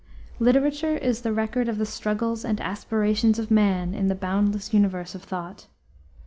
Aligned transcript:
Literature 0.39 0.97
is 0.97 1.21
the 1.21 1.31
record 1.31 1.69
of 1.69 1.77
the 1.77 1.85
struggles 1.85 2.43
and 2.43 2.59
aspirations 2.59 3.37
of 3.37 3.51
man 3.51 3.93
in 3.93 4.07
the 4.07 4.15
boundless 4.15 4.73
universe 4.73 5.13
of 5.13 5.21
thought. 5.23 5.67